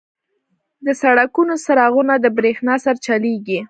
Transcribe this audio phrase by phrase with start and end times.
[0.85, 3.59] •د سړکونو څراغونه د برېښنا سره چلیږي.